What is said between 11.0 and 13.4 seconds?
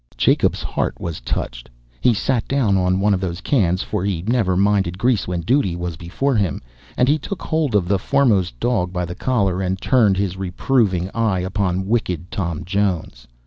eye upon wicked Tom Jones.